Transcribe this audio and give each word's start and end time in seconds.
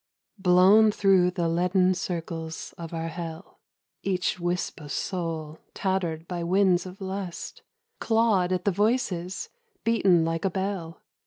BLOWN 0.39 0.91
through 0.91 1.29
the 1.29 1.47
leaden 1.47 1.93
circles 1.93 2.73
of 2.75 2.91
our 2.91 3.09
hell, 3.09 3.59
Each 4.01 4.39
wisp 4.39 4.81
of 4.81 4.91
soul, 4.91 5.59
tattered 5.75 6.27
by 6.27 6.43
winds 6.43 6.87
of 6.87 7.01
lust, 7.01 7.61
Clawed 7.99 8.51
at 8.51 8.65
the 8.65 8.71
voices, 8.71 9.49
beaten 9.83 10.25
like 10.25 10.43
a 10.43 10.49
bell. 10.49 11.03